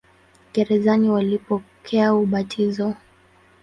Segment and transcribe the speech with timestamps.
[0.53, 2.95] Gerezani walipokea ubatizo.